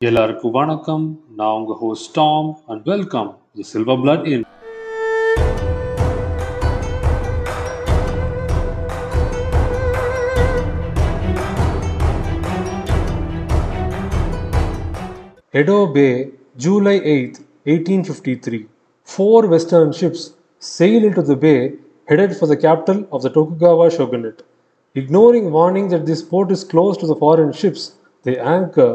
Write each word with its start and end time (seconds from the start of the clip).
எல்லாருக்கும் 0.00 0.52
வணக்கம் 0.56 1.04
நான் 1.36 1.54
உங்க 1.58 1.74
host 1.82 2.08
Tom 2.16 2.48
and 2.70 2.82
welcome 2.90 3.28
the 3.58 3.64
silver 3.70 4.00
blood 4.02 4.26
in 4.32 4.44
Edo 15.54 15.78
Bay, 15.86 16.12
July 16.58 16.96
8, 17.14 17.40
1853. 17.64 18.66
Four 19.08 19.46
Western 19.46 19.92
ships 19.92 20.22
sail 20.58 21.02
into 21.04 21.22
the 21.22 21.36
bay 21.36 21.58
headed 22.08 22.36
for 22.36 22.46
the 22.46 22.60
capital 22.68 23.02
of 23.10 23.22
the 23.22 23.30
Tokugawa 23.30 23.90
shogunate. 23.90 24.42
Ignoring 24.96 25.50
warning 25.50 25.88
that 25.88 26.04
this 26.04 26.22
port 26.22 26.50
is 26.50 26.64
close 26.64 26.96
to 26.98 27.06
the 27.06 27.16
foreign 27.16 27.52
ships, 27.52 27.84
they 28.24 28.38
anchor, 28.56 28.92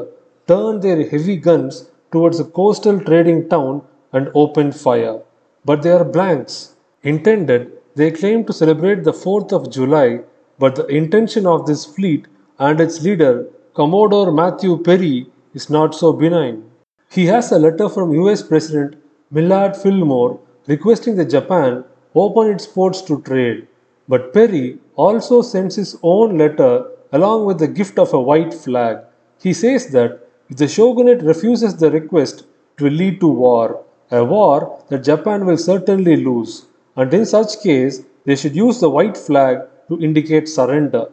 turn 0.48 0.80
their 0.80 1.08
heavy 1.08 1.38
guns 1.38 1.90
towards 2.12 2.40
a 2.40 2.46
coastal 2.46 3.00
trading 3.00 3.48
town, 3.50 3.82
and 4.14 4.30
opened 4.36 4.76
fire. 4.76 5.20
But 5.64 5.84
they 5.84 5.92
are 5.92 6.04
blanks. 6.04 6.76
Intended, 7.04 7.72
they 7.96 8.12
claim 8.12 8.46
to 8.46 8.54
celebrate 8.54 9.04
the 9.04 9.14
4th 9.14 9.52
of 9.54 9.72
July, 9.72 10.22
but 10.60 10.76
the 10.76 10.86
intention 10.88 11.48
of 11.48 11.66
this 11.66 11.86
fleet 11.86 12.28
and 12.60 12.80
its 12.80 13.02
leader, 13.02 13.48
Commodore 13.74 14.32
Matthew 14.32 14.78
Perry, 14.84 15.28
is 15.54 15.70
not 15.70 15.96
so 15.96 16.14
benign. 16.14 16.64
He 17.10 17.26
has 17.28 17.52
a 17.52 17.60
letter 17.60 17.90
from 17.90 18.14
US 18.14 18.44
President 18.44 19.02
Millard 19.32 19.76
Fillmore 19.76 20.40
requesting 20.68 21.16
that 21.16 21.30
Japan 21.30 21.84
open 22.14 22.52
its 22.52 22.68
ports 22.68 23.02
to 23.04 23.22
trade. 23.22 23.68
But 24.08 24.34
Perry 24.34 24.80
also 24.96 25.42
sends 25.42 25.76
his 25.76 25.98
own 26.04 26.38
letter 26.38 26.86
along 27.14 27.46
with 27.46 27.60
the 27.60 27.68
gift 27.68 27.98
of 27.98 28.14
a 28.14 28.22
white 28.22 28.54
flag. 28.54 28.98
He 29.42 29.54
says 29.54 29.92
that 29.92 30.28
if 30.52 30.58
the 30.58 30.68
shogunate 30.68 31.22
refuses 31.22 31.78
the 31.78 31.90
request, 31.90 32.44
it 32.76 32.84
will 32.84 32.92
lead 32.92 33.22
to 33.22 33.28
war, 33.28 33.86
a 34.12 34.22
war 34.22 34.84
that 34.90 35.02
Japan 35.02 35.46
will 35.46 35.58
certainly 35.58 36.18
lose. 36.18 36.66
And 36.98 37.14
in 37.14 37.26
such 37.26 37.62
case, 37.64 38.04
they 38.26 38.36
should 38.36 38.54
use 38.54 38.82
the 38.82 38.90
white 38.90 39.16
flag 39.16 39.60
to 39.88 40.02
indicate 40.02 40.50
surrender. 40.50 41.06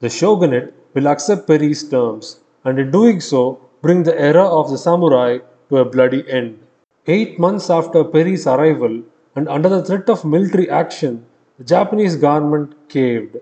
The 0.00 0.10
shogunate 0.10 0.74
will 0.94 1.06
accept 1.06 1.46
Perry's 1.46 1.88
terms, 1.88 2.40
and 2.64 2.80
in 2.80 2.90
doing 2.90 3.20
so, 3.20 3.60
bring 3.80 4.02
the 4.02 4.20
era 4.20 4.44
of 4.44 4.70
the 4.70 4.78
samurai 4.78 5.38
to 5.68 5.76
a 5.78 5.84
bloody 5.84 6.28
end. 6.28 6.58
Eight 7.06 7.38
months 7.38 7.70
after 7.70 8.02
Perry's 8.02 8.48
arrival, 8.48 9.02
and 9.36 9.48
under 9.48 9.68
the 9.68 9.84
threat 9.84 10.10
of 10.10 10.24
military 10.24 10.68
action, 10.68 11.24
the 11.58 11.64
Japanese 11.64 12.16
government 12.16 12.74
caved. 12.88 13.36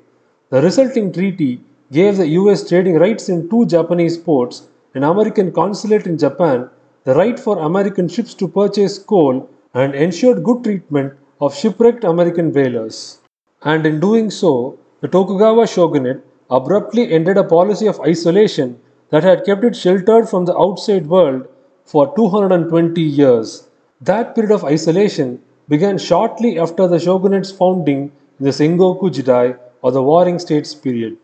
The 0.51 0.61
resulting 0.61 1.11
treaty 1.11 1.61
gave 1.91 2.19
the 2.19 2.29
US 2.41 2.69
trading 2.69 2.99
rights 2.99 3.31
in 3.31 3.49
two 3.49 3.65
Japanese 3.65 4.19
ports, 4.19 4.69
an 4.99 5.05
American 5.05 5.53
consulate 5.53 6.09
in 6.09 6.19
Japan, 6.19 6.69
the 7.05 7.15
right 7.15 7.39
for 7.39 7.59
American 7.61 8.09
ships 8.09 8.35
to 8.35 8.49
purchase 8.49 8.99
coal, 8.99 9.49
and 9.73 9.95
ensured 9.95 10.43
good 10.43 10.65
treatment 10.65 11.13
of 11.41 11.55
shipwrecked 11.55 12.03
American 12.03 12.53
whalers. 12.53 13.21
And 13.63 13.87
in 13.87 14.01
doing 14.01 14.29
so, 14.29 14.77
the 15.01 15.07
Tokugawa 15.07 15.69
shogunate 15.69 16.25
abruptly 16.51 17.13
ended 17.13 17.37
a 17.37 17.45
policy 17.45 17.87
of 17.87 18.01
isolation 18.01 18.81
that 19.11 19.23
had 19.23 19.45
kept 19.45 19.63
it 19.63 19.77
sheltered 19.77 20.29
from 20.29 20.47
the 20.47 20.59
outside 20.59 21.07
world 21.07 21.47
for 21.85 22.13
220 22.17 23.01
years. 23.01 23.69
That 24.01 24.35
period 24.35 24.53
of 24.53 24.65
isolation 24.65 25.41
began 25.69 25.99
shortly 25.99 26.59
after 26.59 26.89
the 26.89 26.99
shogunate's 26.99 27.53
founding 27.53 28.11
in 28.41 28.45
the 28.47 28.51
Sengoku 28.51 29.15
Jidai 29.15 29.57
or 29.83 29.93
the 29.93 30.03
Warring 30.03 30.41
States 30.41 30.75
period, 30.75 31.17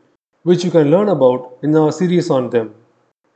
which 0.45 0.64
you 0.64 0.70
can 0.70 0.92
learn 0.92 1.08
about 1.08 1.58
in 1.64 1.75
our 1.75 1.91
series 1.91 2.30
on 2.30 2.50
them. 2.50 2.72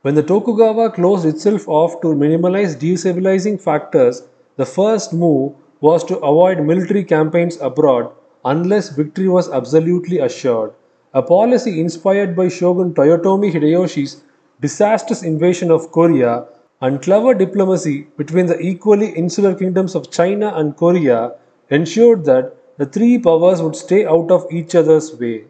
When 0.01 0.15
the 0.15 0.23
Tokugawa 0.23 0.91
closed 0.91 1.25
itself 1.25 1.67
off 1.67 1.99
to 1.99 2.07
minimalize 2.07 2.77
destabilizing 2.79 3.59
factors, 3.59 4.23
the 4.55 4.65
first 4.65 5.11
move 5.11 5.55
was 5.81 6.05
to 6.05 6.17
avoid 6.19 6.61
military 6.61 7.03
campaigns 7.03 7.57
abroad 7.59 8.09
unless 8.45 8.95
victory 8.95 9.27
was 9.27 9.49
absolutely 9.49 10.19
assured, 10.19 10.71
a 11.13 11.21
policy 11.21 11.81
inspired 11.81 12.33
by 12.33 12.47
Shogun 12.47 12.93
Toyotomi 12.93 13.51
Hideyoshi's 13.51 14.23
disastrous 14.61 15.21
invasion 15.21 15.69
of 15.69 15.91
Korea 15.91 16.45
and 16.79 17.01
clever 17.01 17.33
diplomacy 17.33 18.07
between 18.15 18.45
the 18.45 18.57
equally 18.57 19.09
insular 19.09 19.53
kingdoms 19.53 19.95
of 19.95 20.11
China 20.11 20.53
and 20.55 20.77
Korea 20.77 21.33
ensured 21.69 22.23
that 22.23 22.55
the 22.77 22.85
three 22.85 23.19
powers 23.19 23.61
would 23.61 23.75
stay 23.75 24.05
out 24.05 24.31
of 24.31 24.47
each 24.49 24.75
other's 24.75 25.13
way. 25.19 25.43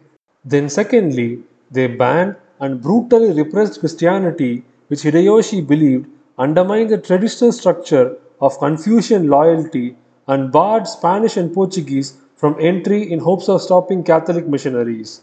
Then, 0.44 0.68
secondly, 0.68 1.44
they 1.70 1.86
banned 1.86 2.34
and 2.60 2.80
brutally 2.80 3.32
repressed 3.32 3.80
Christianity, 3.80 4.64
which 4.88 5.00
Hideyoshi 5.02 5.66
believed 5.66 6.06
undermined 6.38 6.90
the 6.90 6.98
traditional 6.98 7.52
structure 7.52 8.16
of 8.40 8.58
Confucian 8.58 9.28
loyalty 9.28 9.96
and 10.28 10.52
barred 10.52 10.86
Spanish 10.86 11.36
and 11.36 11.52
Portuguese 11.52 12.18
from 12.36 12.56
entry 12.60 13.10
in 13.10 13.18
hopes 13.18 13.48
of 13.48 13.60
stopping 13.60 14.02
Catholic 14.02 14.46
missionaries. 14.46 15.22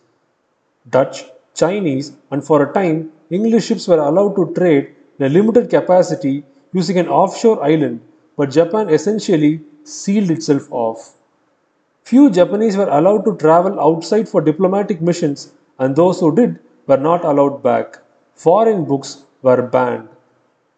Dutch, 0.90 1.26
Chinese, 1.54 2.14
and 2.32 2.44
for 2.46 2.62
a 2.64 2.74
time, 2.74 3.12
English 3.30 3.66
ships 3.66 3.88
were 3.88 4.00
allowed 4.00 4.36
to 4.36 4.54
trade 4.54 4.96
in 5.20 5.26
a 5.26 5.30
limited 5.30 5.70
capacity 5.70 6.44
using 6.74 6.98
an 6.98 7.08
offshore 7.08 7.64
island, 7.64 8.02
but 8.36 8.52
Japan 8.52 8.90
essentially 8.90 9.62
sealed 9.84 10.30
itself 10.32 10.72
off. 10.72 11.14
Few 12.04 12.30
Japanese 12.30 12.78
were 12.78 12.90
allowed 12.90 13.26
to 13.26 13.36
travel 13.38 13.80
outside 13.80 14.30
for 14.30 14.42
diplomatic 14.42 15.02
missions, 15.02 15.54
and 15.80 15.96
those 15.96 16.20
who 16.20 16.34
did 16.34 16.60
were 16.88 16.98
not 16.98 17.26
allowed 17.26 17.62
back. 17.62 18.00
Foreign 18.34 18.86
books 18.86 19.26
were 19.42 19.62
banned. 19.62 20.10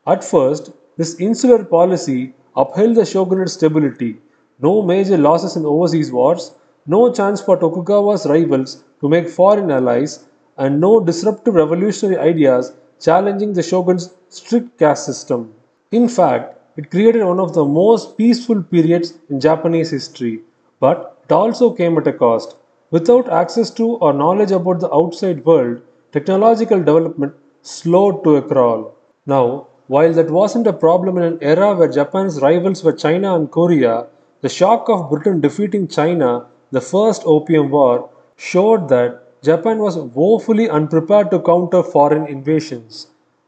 At 0.05 0.23
first, 0.23 0.71
this 0.97 1.19
insular 1.19 1.63
policy 1.63 2.33
upheld 2.55 2.95
the 2.95 3.05
shogunate's 3.05 3.53
stability. 3.53 4.17
No 4.59 4.81
major 4.81 5.17
losses 5.17 5.55
in 5.55 5.65
overseas 5.65 6.11
wars, 6.11 6.55
no 6.87 7.13
chance 7.13 7.41
for 7.41 7.55
Tokugawa's 7.57 8.25
rivals 8.25 8.83
to 9.01 9.07
make 9.07 9.29
foreign 9.29 9.71
allies, 9.71 10.27
and 10.57 10.81
no 10.81 10.99
disruptive 10.99 11.55
revolutionary 11.55 12.17
ideas 12.17 12.73
challenging 12.99 13.53
the 13.53 13.63
shogun's 13.63 14.13
strict 14.27 14.77
caste 14.77 15.05
system. 15.05 15.53
In 15.91 16.09
fact, 16.09 16.57
it 16.77 16.91
created 16.91 17.23
one 17.23 17.39
of 17.39 17.53
the 17.53 17.63
most 17.63 18.17
peaceful 18.17 18.61
periods 18.61 19.17
in 19.29 19.39
Japanese 19.39 19.91
history, 19.91 20.41
but 20.79 21.17
it 21.23 21.31
also 21.31 21.71
came 21.71 21.97
at 21.97 22.07
a 22.07 22.13
cost. 22.13 22.57
Without 22.91 23.29
access 23.29 23.69
to 23.71 23.91
or 23.97 24.11
knowledge 24.13 24.51
about 24.51 24.79
the 24.79 24.93
outside 24.93 25.45
world, 25.45 25.81
technological 26.11 26.79
development 26.79 27.33
slowed 27.61 28.23
to 28.23 28.35
a 28.37 28.41
crawl. 28.41 28.95
Now, 29.25 29.67
while 29.87 30.13
that 30.13 30.29
wasn't 30.29 30.67
a 30.67 30.73
problem 30.73 31.17
in 31.17 31.23
an 31.23 31.39
era 31.41 31.75
where 31.75 31.91
Japan's 31.91 32.41
rivals 32.41 32.83
were 32.83 32.93
China 32.93 33.35
and 33.35 33.51
Korea, 33.51 34.07
the 34.41 34.49
shock 34.49 34.89
of 34.89 35.09
Britain 35.09 35.41
defeating 35.41 35.87
China, 35.87 36.45
the 36.71 36.81
First 36.81 37.23
Opium 37.25 37.69
War, 37.71 38.09
showed 38.37 38.89
that 38.89 39.41
Japan 39.41 39.79
was 39.79 39.97
woefully 39.97 40.69
unprepared 40.69 41.31
to 41.31 41.39
counter 41.39 41.83
foreign 41.83 42.27
invasions. 42.27 43.07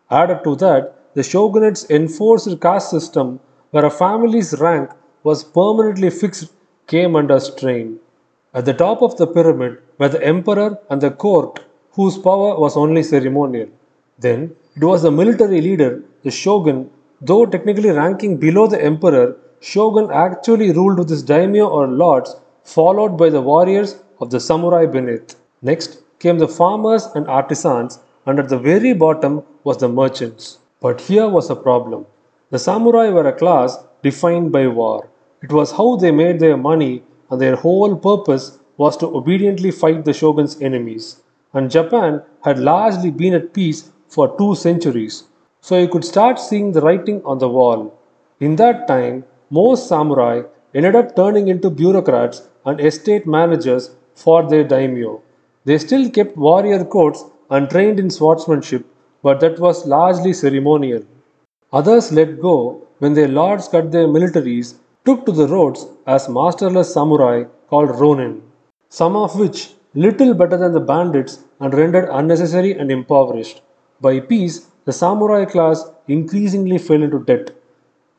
Added 0.10 0.44
to 0.44 0.56
that, 0.58 1.14
the 1.14 1.22
shogunate's 1.22 1.90
enforced 1.90 2.60
caste 2.62 2.90
system, 2.90 3.40
where 3.72 3.86
a 3.86 3.90
family's 3.90 4.60
rank 4.60 4.90
was 5.24 5.44
permanently 5.44 6.10
fixed, 6.10 6.54
came 6.88 7.16
under 7.16 7.40
strain. 7.40 8.00
At 8.54 8.66
the 8.66 8.74
top 8.74 9.02
of 9.02 9.18
the 9.18 9.28
pyramid 9.28 9.82
were 9.98 10.10
the 10.10 10.24
emperor 10.24 10.78
and 10.90 11.02
the 11.02 11.12
court, 11.12 11.60
whose 11.94 12.18
power 12.18 12.60
was 12.60 12.78
only 12.78 13.04
ceremonial. 13.04 13.70
Then 14.20 14.56
it 14.76 14.84
was 14.84 15.02
the 15.02 15.12
military 15.12 15.62
leader, 15.62 16.04
the 16.24 16.32
shogun, 16.32 16.90
though 17.22 17.46
technically 17.46 17.92
ranking 17.92 18.38
below 18.38 18.68
the 18.68 18.82
emperor, 18.82 19.38
shogun 19.60 20.10
actually 20.12 20.72
ruled 20.72 20.98
with 21.00 21.10
his 21.10 21.24
daimyo 21.24 21.68
or 21.68 21.88
lords, 21.88 22.36
followed 22.64 23.18
by 23.18 23.30
the 23.30 23.42
warriors 23.42 24.00
of 24.20 24.30
the 24.30 24.40
samurai 24.40 24.86
beneath. 24.86 25.36
Next 25.62 26.02
came 26.20 26.40
the 26.40 26.48
farmers 26.48 27.08
and 27.16 27.28
artisans, 27.28 28.00
and 28.26 28.40
at 28.40 28.50
the 28.50 28.58
very 28.58 28.94
bottom 28.94 29.44
was 29.64 29.78
the 29.78 29.90
merchants. 29.90 30.60
But 30.80 31.02
here 31.02 31.28
was 31.28 31.50
a 31.50 31.56
problem. 31.56 32.06
The 32.52 32.60
samurai 32.60 33.10
were 33.10 33.28
a 33.28 33.34
class 33.34 33.78
defined 34.04 34.52
by 34.52 34.68
war. 34.68 35.10
It 35.42 35.52
was 35.52 35.72
how 35.72 35.96
they 35.96 36.12
made 36.12 36.40
their 36.40 36.58
money, 36.58 37.04
and 37.30 37.42
their 37.42 37.56
whole 37.56 37.96
purpose 37.96 38.60
was 38.78 38.98
to 38.98 39.08
obediently 39.08 39.72
fight 39.72 40.06
the 40.06 40.14
shogun's 40.14 40.60
enemies. 40.62 41.22
And 41.54 41.70
Japan 41.70 42.22
had 42.44 42.60
largely 42.60 43.12
been 43.12 43.34
at 43.34 43.54
peace 43.54 43.92
for 44.08 44.38
two 44.38 44.56
centuries, 44.56 45.24
so 45.60 45.78
you 45.78 45.88
could 45.88 46.06
start 46.06 46.40
seeing 46.40 46.72
the 46.72 46.82
writing 46.82 47.22
on 47.26 47.40
the 47.40 47.50
wall. 47.50 47.98
In 48.40 48.56
that 48.56 48.88
time, 48.88 49.26
most 49.50 49.88
samurai 49.88 50.44
ended 50.74 50.96
up 50.96 51.16
turning 51.16 51.48
into 51.50 51.70
bureaucrats 51.70 52.48
and 52.66 52.80
estate 52.80 53.28
managers 53.28 53.96
for 54.16 54.48
their 54.50 54.64
daimyo. 54.64 55.22
They 55.66 55.78
still 55.78 56.10
kept 56.10 56.38
warrior 56.38 56.84
codes 56.86 57.24
and 57.50 57.70
trained 57.70 58.00
in 58.00 58.10
swordsmanship, 58.10 58.86
but 59.22 59.40
that 59.42 59.60
was 59.60 59.86
largely 59.86 60.34
ceremonial. 60.34 61.04
Others 61.74 62.12
let 62.12 62.42
go 62.42 62.88
when 63.00 63.14
their 63.14 63.28
lords 63.28 63.68
cut 63.68 63.92
their 63.92 64.08
militaries, 64.08 64.76
took 65.06 65.26
to 65.26 65.32
the 65.32 65.48
roads 65.48 65.86
as 66.08 66.30
masterless 66.30 66.94
samurai 66.94 67.44
called 67.70 68.00
ronin, 68.00 68.42
some 68.90 69.16
of 69.16 69.38
which 69.38 69.74
little 69.94 70.34
better 70.34 70.58
than 70.58 70.74
the 70.74 70.80
bandits 70.80 71.44
and 71.60 71.74
rendered 71.74 72.10
unnecessary 72.12 72.78
and 72.78 72.92
impoverished. 72.92 73.62
By 74.00 74.20
peace, 74.20 74.68
the 74.86 74.94
samurai 74.94 75.46
class 75.46 75.84
increasingly 76.08 76.78
fell 76.78 77.04
into 77.04 77.24
debt. 77.24 77.52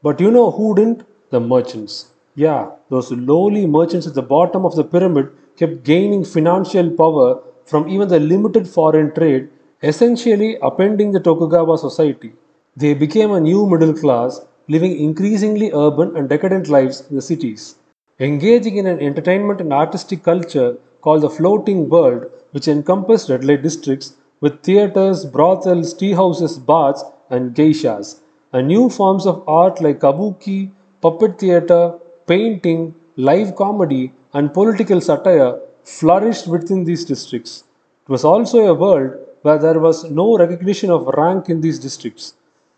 But 0.02 0.20
you 0.20 0.30
know 0.30 0.50
who 0.50 0.74
didn't? 0.74 1.06
The 1.30 1.40
merchants. 1.40 2.12
Yeah, 2.34 2.70
those 2.88 3.10
lowly 3.10 3.66
merchants 3.66 4.06
at 4.06 4.14
the 4.14 4.22
bottom 4.22 4.64
of 4.64 4.76
the 4.76 4.84
pyramid 4.84 5.30
kept 5.56 5.82
gaining 5.84 6.24
financial 6.24 6.90
power 6.90 7.42
from 7.66 7.88
even 7.88 8.08
the 8.08 8.20
limited 8.20 8.68
foreign 8.68 9.14
trade, 9.14 9.48
essentially 9.82 10.56
upending 10.62 11.12
the 11.12 11.20
Tokugawa 11.20 11.78
society. 11.78 12.32
They 12.76 12.94
became 12.94 13.32
a 13.32 13.40
new 13.40 13.66
middle 13.66 13.92
class, 13.92 14.40
living 14.68 14.98
increasingly 14.98 15.70
urban 15.72 16.16
and 16.16 16.28
decadent 16.28 16.68
lives 16.68 17.06
in 17.08 17.16
the 17.16 17.22
cities. 17.22 17.76
Engaging 18.20 18.76
in 18.76 18.86
an 18.86 19.00
entertainment 19.00 19.60
and 19.60 19.72
artistic 19.72 20.22
culture 20.22 20.78
called 21.02 21.22
the 21.22 21.30
floating 21.30 21.88
world, 21.88 22.30
which 22.52 22.68
encompassed 22.68 23.28
red 23.28 23.44
light 23.44 23.62
districts 23.62 24.16
with 24.40 24.62
theaters, 24.62 25.24
brothels, 25.24 25.94
tea 25.94 26.12
houses, 26.12 26.58
baths, 26.58 27.04
and 27.30 27.54
geishas, 27.54 28.20
and 28.52 28.66
new 28.68 28.88
forms 28.88 29.26
of 29.26 29.42
art 29.46 29.80
like 29.80 30.00
kabuki, 30.00 30.70
puppet 31.00 31.38
theater, 31.38 31.98
painting, 32.26 32.94
live 33.16 33.54
comedy, 33.56 34.12
and 34.32 34.54
political 34.54 35.00
satire 35.00 35.60
flourished 35.84 36.46
within 36.46 36.84
these 36.84 37.04
districts. 37.04 37.64
It 38.06 38.10
was 38.10 38.24
also 38.24 38.66
a 38.66 38.74
world 38.74 39.12
where 39.42 39.58
there 39.58 39.80
was 39.80 40.10
no 40.10 40.38
recognition 40.38 40.90
of 40.90 41.06
rank 41.18 41.48
in 41.48 41.60
these 41.60 41.78
districts. 41.78 42.34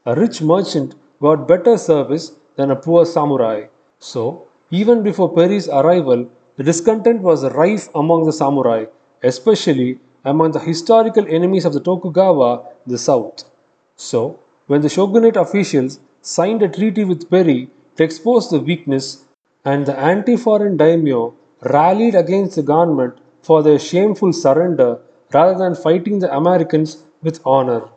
A 0.06 0.14
rich 0.14 0.40
merchant 0.42 0.94
got 1.20 1.48
better 1.48 1.76
service 1.78 2.32
than 2.56 2.70
a 2.70 2.76
poor 2.76 3.04
samurai. 3.04 3.66
So, 3.98 4.46
even 4.70 5.02
before 5.02 5.32
Perry's 5.32 5.68
arrival, 5.68 6.30
the 6.56 6.62
discontent 6.62 7.22
was 7.22 7.44
rife 7.52 7.88
among 7.94 8.24
the 8.24 8.32
samurai, 8.32 8.86
especially 9.22 9.98
among 10.24 10.52
the 10.52 10.60
historical 10.60 11.26
enemies 11.28 11.64
of 11.64 11.72
the 11.72 11.80
Tokugawa 11.80 12.64
the 12.86 12.98
south. 12.98 13.50
So, 13.96 14.38
when 14.66 14.80
the 14.80 14.88
shogunate 14.88 15.36
officials 15.36 16.00
signed 16.22 16.62
a 16.62 16.68
treaty 16.68 17.04
with 17.04 17.28
Perry 17.30 17.70
to 17.96 18.04
expose 18.04 18.50
the 18.50 18.60
weakness, 18.60 19.24
and 19.64 19.86
the 19.86 19.98
anti 19.98 20.36
foreign 20.36 20.76
daimyo 20.76 21.34
rallied 21.62 22.14
against 22.14 22.56
the 22.56 22.62
government 22.62 23.14
for 23.42 23.62
their 23.62 23.78
shameful 23.78 24.32
surrender 24.32 25.00
rather 25.32 25.58
than 25.58 25.74
fighting 25.74 26.18
the 26.18 26.34
Americans 26.34 27.04
with 27.22 27.40
honor. 27.44 27.88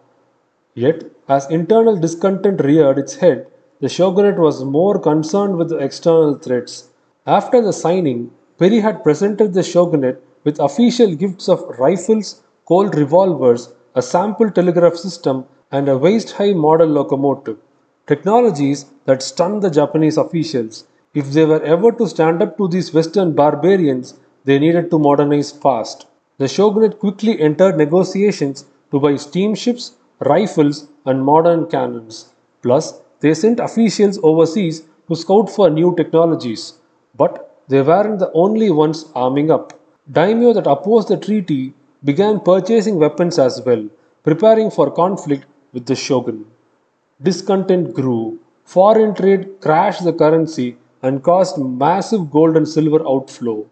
Yet, 0.73 1.03
as 1.27 1.49
internal 1.49 1.97
discontent 1.97 2.63
reared 2.63 2.97
its 2.97 3.15
head, 3.15 3.47
the 3.79 3.89
shogunate 3.89 4.39
was 4.39 4.63
more 4.63 4.99
concerned 4.99 5.57
with 5.57 5.69
the 5.69 5.77
external 5.77 6.35
threats. 6.35 6.89
After 7.25 7.61
the 7.61 7.73
signing, 7.73 8.31
Perry 8.59 8.79
had 8.79 9.03
presented 9.03 9.53
the 9.53 9.61
shogunate 9.61 10.23
with 10.43 10.59
official 10.59 11.13
gifts 11.13 11.47
of 11.47 11.63
rifles, 11.77 12.43
Colt 12.65 12.95
revolvers, 12.95 13.73
a 13.95 14.01
sample 14.01 14.49
telegraph 14.49 14.95
system, 14.95 15.45
and 15.71 15.87
a 15.87 15.97
waist 15.97 16.31
high 16.31 16.53
model 16.53 16.87
locomotive. 16.87 17.57
Technologies 18.07 18.85
that 19.05 19.21
stunned 19.21 19.61
the 19.61 19.69
Japanese 19.69 20.17
officials. 20.17 20.87
If 21.13 21.31
they 21.31 21.45
were 21.45 21.61
ever 21.61 21.91
to 21.91 22.07
stand 22.07 22.41
up 22.41 22.57
to 22.57 22.67
these 22.67 22.93
Western 22.93 23.33
barbarians, 23.33 24.19
they 24.45 24.59
needed 24.59 24.89
to 24.91 24.99
modernize 24.99 25.51
fast. 25.51 26.07
The 26.37 26.47
shogunate 26.47 26.99
quickly 26.99 27.39
entered 27.39 27.77
negotiations 27.77 28.65
to 28.91 28.99
buy 28.99 29.15
steamships, 29.17 29.93
rifles, 30.19 30.87
and 31.05 31.23
modern 31.23 31.67
cannons. 31.67 32.33
Plus, 32.63 33.01
they 33.19 33.33
sent 33.33 33.59
officials 33.59 34.19
overseas 34.23 34.83
to 35.07 35.15
scout 35.15 35.49
for 35.49 35.69
new 35.69 35.95
technologies. 35.95 36.73
But 37.15 37.46
they 37.67 37.81
weren't 37.81 38.19
the 38.19 38.31
only 38.33 38.69
ones 38.71 39.05
arming 39.15 39.51
up. 39.51 39.73
Daimyo 40.11 40.53
that 40.53 40.67
opposed 40.67 41.09
the 41.09 41.17
treaty 41.17 41.73
began 42.03 42.39
purchasing 42.39 42.97
weapons 42.97 43.37
as 43.37 43.61
well, 43.65 43.87
preparing 44.23 44.71
for 44.71 44.89
conflict 44.91 45.45
with 45.73 45.85
the 45.85 45.95
shogun. 45.95 46.45
Discontent 47.21 47.93
grew. 47.93 48.39
Foreign 48.63 49.13
trade 49.15 49.59
crashed 49.61 50.03
the 50.03 50.13
currency 50.13 50.77
and 51.01 51.23
caused 51.23 51.57
massive 51.57 52.29
gold 52.31 52.55
and 52.57 52.67
silver 52.67 53.05
outflow. 53.07 53.65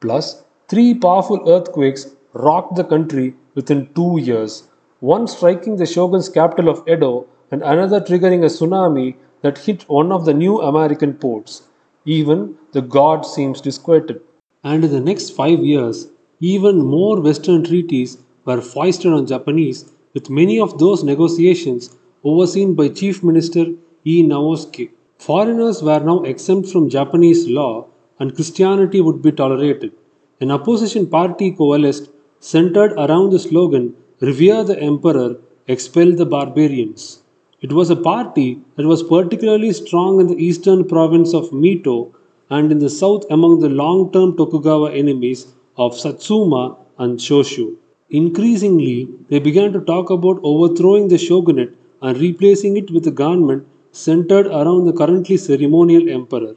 Plus, 0.00 0.44
three 0.68 0.94
powerful 0.94 1.48
earthquakes 1.50 2.14
rocked 2.32 2.76
the 2.76 2.84
country 2.84 3.34
within 3.54 3.92
two 3.94 4.18
years, 4.18 4.68
one 5.00 5.26
striking 5.26 5.76
the 5.76 5.86
shogun's 5.86 6.28
capital 6.28 6.68
of 6.68 6.86
Edo 6.88 7.26
and 7.50 7.62
another 7.62 8.00
triggering 8.00 8.42
a 8.42 8.46
tsunami 8.46 9.16
that 9.42 9.58
hit 9.58 9.88
one 9.88 10.12
of 10.12 10.24
the 10.24 10.34
new 10.34 10.60
American 10.60 11.14
ports. 11.14 11.62
Even 12.04 12.56
the 12.72 12.82
god 12.82 13.26
seems 13.26 13.60
disquieted. 13.60 14.20
And 14.62 14.84
in 14.84 14.90
the 14.90 15.00
next 15.00 15.30
five 15.30 15.64
years, 15.64 16.08
even 16.40 16.84
more 16.84 17.20
Western 17.20 17.64
treaties 17.64 18.18
were 18.44 18.60
foisted 18.60 19.12
on 19.12 19.26
Japanese, 19.26 19.90
with 20.14 20.30
many 20.30 20.58
of 20.60 20.78
those 20.78 21.04
negotiations 21.04 21.96
overseen 22.24 22.74
by 22.74 22.88
Chief 22.88 23.22
Minister 23.22 23.66
E. 24.04 24.22
Naosuke. 24.22 24.90
Foreigners 25.18 25.82
were 25.82 26.00
now 26.00 26.22
exempt 26.22 26.68
from 26.68 26.88
Japanese 26.88 27.48
law 27.48 27.86
and 28.18 28.34
Christianity 28.34 29.00
would 29.00 29.22
be 29.22 29.32
tolerated. 29.32 29.92
An 30.40 30.50
opposition 30.50 31.06
party 31.06 31.50
coalesced 31.50 32.10
centered 32.40 32.92
around 32.92 33.30
the 33.30 33.38
slogan 33.38 33.94
Revere 34.20 34.64
the 34.64 34.78
Emperor, 34.78 35.36
expel 35.66 36.12
the 36.12 36.26
barbarians. 36.26 37.22
It 37.62 37.72
was 37.72 37.90
a 37.90 37.96
party 37.96 38.60
that 38.76 38.86
was 38.86 39.02
particularly 39.02 39.72
strong 39.72 40.20
in 40.20 40.26
the 40.26 40.42
eastern 40.42 40.86
province 40.86 41.32
of 41.34 41.50
Mito 41.50 42.12
and 42.50 42.72
in 42.72 42.80
the 42.84 42.90
south 42.90 43.24
among 43.30 43.60
the 43.60 43.68
long 43.82 44.12
term 44.12 44.36
Tokugawa 44.36 44.90
enemies 44.92 45.40
of 45.76 45.98
Satsuma 45.98 46.76
and 46.98 47.18
Choshu. 47.18 47.76
Increasingly, 48.10 49.08
they 49.28 49.38
began 49.38 49.72
to 49.72 49.80
talk 49.80 50.10
about 50.10 50.40
overthrowing 50.42 51.08
the 51.08 51.18
shogunate 51.18 51.76
and 52.02 52.18
replacing 52.18 52.76
it 52.76 52.90
with 52.90 53.06
a 53.06 53.16
government 53.22 53.66
centered 53.92 54.46
around 54.46 54.84
the 54.84 54.92
currently 54.92 55.36
ceremonial 55.36 56.08
emperor. 56.08 56.54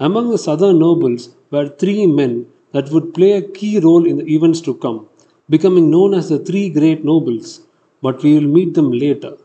Among 0.00 0.30
the 0.30 0.38
southern 0.38 0.78
nobles 0.78 1.34
were 1.50 1.68
three 1.68 2.06
men 2.06 2.46
that 2.72 2.90
would 2.90 3.14
play 3.14 3.32
a 3.32 3.48
key 3.58 3.78
role 3.78 4.04
in 4.06 4.16
the 4.16 4.34
events 4.34 4.60
to 4.62 4.74
come, 4.74 5.08
becoming 5.48 5.90
known 5.90 6.14
as 6.14 6.28
the 6.28 6.38
three 6.38 6.68
great 6.68 7.04
nobles, 7.04 7.60
but 8.00 8.22
we 8.22 8.34
will 8.34 8.50
meet 8.58 8.74
them 8.74 8.90
later. 8.90 9.36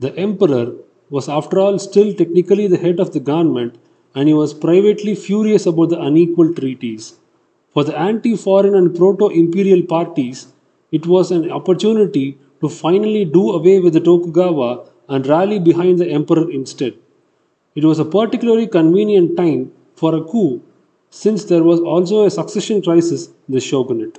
The 0.00 0.14
emperor 0.16 0.74
was, 1.08 1.28
after 1.28 1.58
all, 1.60 1.78
still 1.78 2.12
technically 2.12 2.66
the 2.66 2.76
head 2.76 3.00
of 3.00 3.12
the 3.12 3.20
government, 3.20 3.78
and 4.16 4.28
he 4.28 4.34
was 4.34 4.54
privately 4.54 5.14
furious 5.14 5.66
about 5.66 5.90
the 5.90 6.00
unequal 6.00 6.52
treaties. 6.54 7.16
For 7.72 7.84
the 7.84 7.96
anti 7.96 8.34
foreign 8.34 8.74
and 8.74 8.96
proto 8.96 9.28
imperial 9.28 9.82
parties, 9.82 10.46
it 10.90 11.06
was 11.06 11.30
an 11.30 11.50
opportunity 11.52 12.38
to 12.62 12.68
finally 12.70 13.26
do 13.26 13.50
away 13.50 13.78
with 13.78 13.92
the 13.92 14.00
Tokugawa 14.00 14.86
and 15.10 15.26
rally 15.26 15.58
behind 15.58 15.98
the 15.98 16.08
emperor 16.08 16.50
instead. 16.50 16.94
It 17.74 17.84
was 17.84 17.98
a 17.98 18.06
particularly 18.06 18.66
convenient 18.66 19.36
time 19.36 19.72
for 19.94 20.14
a 20.14 20.24
coup 20.24 20.62
since 21.10 21.44
there 21.44 21.62
was 21.62 21.80
also 21.80 22.24
a 22.24 22.30
succession 22.30 22.80
crisis 22.80 23.26
in 23.26 23.54
the 23.54 23.60
shogunate. 23.60 24.18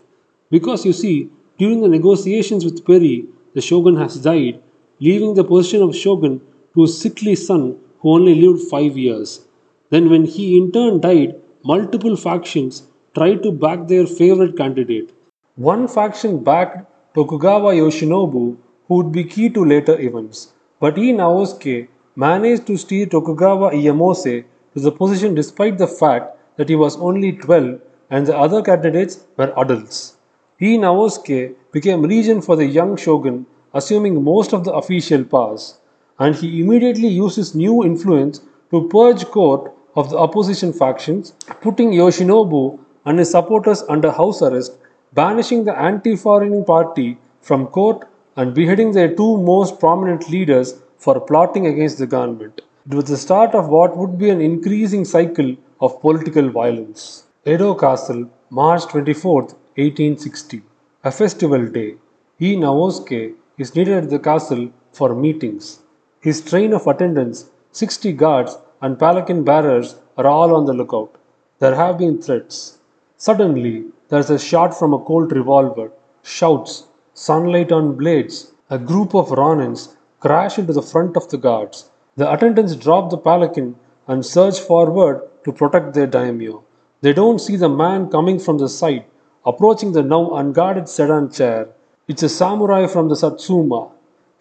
Because 0.52 0.86
you 0.86 0.94
see, 0.94 1.30
during 1.58 1.82
the 1.82 1.88
negotiations 1.88 2.64
with 2.64 2.86
Perry, 2.86 3.26
the 3.56 3.62
shogun 3.62 3.98
has 3.98 4.22
died, 4.22 4.62
leaving 5.00 5.34
the 5.34 5.44
position 5.44 5.82
of 5.82 5.96
shogun 5.96 6.40
to 6.76 6.84
his 6.84 7.02
sickly 7.02 7.36
son 7.36 7.80
who 8.00 8.14
only 8.14 8.36
lived 8.36 8.70
five 8.70 8.96
years. 8.96 9.47
Then, 9.90 10.10
when 10.10 10.26
he 10.26 10.58
in 10.58 10.72
turn 10.72 11.00
died, 11.00 11.36
multiple 11.64 12.16
factions 12.16 12.88
tried 13.16 13.42
to 13.44 13.52
back 13.52 13.88
their 13.88 14.06
favorite 14.06 14.58
candidate. 14.58 15.14
One 15.56 15.88
faction 15.88 16.44
backed 16.44 16.86
Tokugawa 17.16 17.74
Yoshinobu, 17.74 18.58
who 18.88 18.96
would 18.96 19.12
be 19.12 19.24
key 19.24 19.50
to 19.50 19.64
later 19.64 20.00
events. 20.00 20.54
But 20.80 20.98
Ii 20.98 21.14
Naosuke 21.14 21.88
managed 22.16 22.68
to 22.68 22.78
steer 22.78 23.06
Tokugawa 23.06 23.72
Ieyasu 23.72 24.44
to 24.74 24.80
the 24.80 24.92
position 24.92 25.36
despite 25.36 25.78
the 25.78 25.88
fact 25.88 26.38
that 26.58 26.70
he 26.70 26.76
was 26.76 26.98
only 26.98 27.32
12 27.32 27.80
and 28.10 28.28
the 28.28 28.38
other 28.38 28.62
candidates 28.62 29.26
were 29.38 29.54
adults. 29.58 30.18
Ii 30.62 30.78
Naosuke 30.78 31.56
became 31.72 32.02
regent 32.02 32.44
for 32.44 32.56
the 32.56 32.66
young 32.66 32.98
shogun, 32.98 33.46
assuming 33.74 34.24
most 34.24 34.54
of 34.54 34.64
the 34.64 34.74
official 34.74 35.24
powers, 35.24 35.80
and 36.20 36.36
he 36.36 36.62
immediately 36.62 37.08
used 37.08 37.36
his 37.38 37.56
new 37.56 37.84
influence 37.84 38.42
to 38.72 38.88
purge 38.90 39.26
court 39.26 39.72
of 39.98 40.10
the 40.12 40.18
opposition 40.18 40.72
factions, 40.72 41.34
putting 41.62 41.92
Yoshinobu 41.92 42.80
and 43.06 43.20
his 43.20 43.32
supporters 43.32 43.84
under 43.90 44.12
house 44.12 44.42
arrest 44.42 44.78
banishing 45.14 45.64
the 45.64 45.78
anti-foreign 45.90 46.64
party 46.64 47.18
from 47.42 47.68
court 47.68 48.08
and 48.36 48.54
beheading 48.54 48.92
their 48.92 49.14
two 49.20 49.38
most 49.42 49.80
prominent 49.80 50.30
leaders 50.30 50.76
for 50.98 51.20
plotting 51.20 51.66
against 51.68 51.98
the 51.98 52.06
government. 52.16 52.62
It 52.90 52.94
was 52.94 53.06
the 53.06 53.18
start 53.18 53.56
of 53.56 53.70
what 53.70 53.98
would 53.98 54.18
be 54.18 54.30
an 54.30 54.42
increasing 54.42 55.04
cycle 55.06 55.56
of 55.82 56.00
political 56.02 56.50
violence. 56.50 57.24
Edo 57.46 57.74
Castle, 57.74 58.30
March 58.50 58.86
24, 58.88 59.42
1860. 59.42 60.62
A 61.04 61.12
festival 61.12 61.66
day. 61.68 61.96
Ii 62.42 62.58
Naosuke 62.58 63.36
is 63.58 63.76
needed 63.76 64.04
at 64.04 64.10
the 64.10 64.20
castle 64.20 64.72
for 64.92 65.16
meetings. 65.16 65.80
His 66.22 66.42
train 66.42 66.74
of 66.74 66.86
attendants, 66.86 67.50
60 67.72 68.14
guards, 68.14 68.58
and 68.82 69.00
palanquin 69.00 69.44
bearers 69.44 69.96
are 70.18 70.28
all 70.28 70.56
on 70.56 70.66
the 70.66 70.74
lookout. 70.74 71.16
There 71.60 71.76
have 71.76 71.98
been 71.98 72.22
threats. 72.22 72.80
Suddenly, 73.18 73.86
there's 74.10 74.30
a 74.30 74.38
shot 74.40 74.78
from 74.78 74.94
a 74.94 75.00
Colt 75.00 75.32
revolver. 75.32 75.92
Shouts, 76.22 76.88
sunlight 77.14 77.72
on 77.72 77.98
blades. 77.98 78.52
A 78.70 78.78
group 78.78 79.16
of 79.16 79.30
Ronins 79.30 79.96
crash 80.20 80.60
into 80.60 80.74
the 80.74 80.82
front 80.82 81.18
of 81.18 81.30
the 81.30 81.38
guards. 81.38 81.90
The 82.16 82.32
attendants 82.32 82.76
drop 82.76 83.10
the 83.10 83.18
palanquin 83.18 83.76
and 84.08 84.26
surge 84.26 84.60
forward 84.60 85.28
to 85.44 85.52
protect 85.52 85.94
their 85.94 86.08
daimyo. 86.08 86.64
They 87.02 87.14
don't 87.14 87.40
see 87.40 87.56
the 87.56 87.70
man 87.70 88.10
coming 88.10 88.40
from 88.40 88.58
the 88.58 88.70
side, 88.70 89.06
approaching 89.46 89.92
the 89.92 90.04
now 90.04 90.36
unguarded 90.36 90.90
sedan 90.90 91.32
chair. 91.32 91.70
It's 92.08 92.24
a 92.24 92.30
samurai 92.30 92.88
from 92.88 93.10
the 93.10 93.16
Satsuma. 93.16 93.90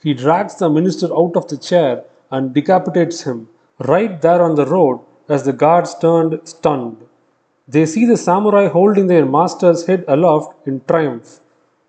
He 0.02 0.14
drags 0.14 0.56
the 0.56 0.68
minister 0.70 1.06
out 1.14 1.36
of 1.36 1.48
the 1.48 1.56
chair 1.56 2.04
and 2.30 2.54
decapitates 2.54 3.22
him 3.22 3.48
right 3.78 4.20
there 4.22 4.42
on 4.42 4.54
the 4.54 4.66
road 4.66 5.00
as 5.28 5.44
the 5.44 5.52
guards 5.52 5.94
turned 5.98 6.40
stunned. 6.44 6.96
They 7.68 7.84
see 7.86 8.04
the 8.06 8.16
samurai 8.16 8.68
holding 8.68 9.08
their 9.08 9.26
master's 9.26 9.86
head 9.86 10.04
aloft 10.06 10.66
in 10.66 10.82
triumph. 10.86 11.40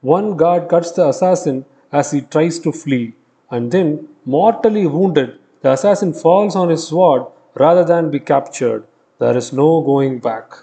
One 0.01 0.35
guard 0.35 0.69
cuts 0.69 0.91
the 0.91 1.07
assassin 1.07 1.65
as 1.91 2.11
he 2.11 2.21
tries 2.21 2.59
to 2.59 2.71
flee, 2.71 3.13
and 3.49 3.71
then, 3.71 4.07
mortally 4.25 4.87
wounded, 4.87 5.39
the 5.61 5.71
assassin 5.71 6.13
falls 6.13 6.55
on 6.55 6.69
his 6.69 6.87
sword 6.87 7.25
rather 7.55 7.83
than 7.83 8.11
be 8.11 8.19
captured. 8.19 8.85
There 9.19 9.37
is 9.37 9.53
no 9.53 9.81
going 9.81 10.19
back. 10.19 10.53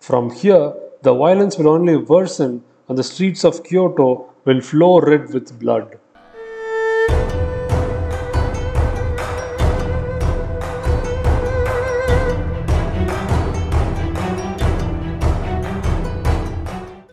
From 0.00 0.30
here, 0.30 0.74
the 1.02 1.14
violence 1.14 1.56
will 1.58 1.68
only 1.68 1.96
worsen 1.96 2.64
and 2.88 2.98
the 2.98 3.04
streets 3.04 3.44
of 3.44 3.64
Kyoto 3.64 4.32
will 4.44 4.60
flow 4.60 5.00
red 5.00 5.32
with 5.32 5.58
blood. 5.58 5.98